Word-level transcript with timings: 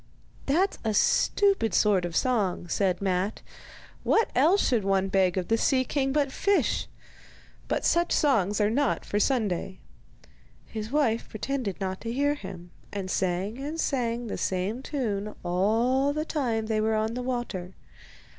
'That's 0.47 0.79
a 0.83 0.95
stupid 0.95 1.75
sort 1.75 2.05
of 2.05 2.15
song,' 2.15 2.67
said 2.67 3.03
Matte. 3.03 3.43
'What 4.01 4.31
else 4.33 4.67
should 4.67 4.83
one 4.83 5.09
beg 5.09 5.37
of 5.37 5.47
the 5.47 5.59
sea 5.59 5.83
king 5.85 6.11
but 6.11 6.31
fish? 6.31 6.87
But 7.67 7.85
such 7.85 8.11
songs 8.11 8.59
are 8.59 8.71
not 8.71 9.05
for 9.05 9.19
Sunday.' 9.19 9.77
His 10.65 10.91
wife 10.91 11.29
pretended 11.29 11.79
not 11.79 12.01
to 12.01 12.11
hear 12.11 12.33
him, 12.33 12.71
and 12.91 13.11
sang 13.11 13.59
and 13.59 13.79
sang 13.79 14.25
the 14.25 14.39
same 14.39 14.81
tune 14.81 15.35
all 15.45 16.13
the 16.13 16.25
time 16.25 16.65
they 16.65 16.81
were 16.81 16.95
on 16.95 17.13
the 17.13 17.21
water. 17.21 17.75